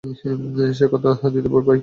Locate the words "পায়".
1.67-1.79